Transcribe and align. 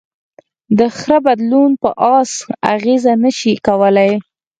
د 0.77 0.79
خره 0.97 1.17
بدلون 1.25 1.71
په 1.81 1.89
آس 2.17 2.31
اغېز 2.73 3.03
نهشي 3.23 3.53
کولی. 3.65 4.11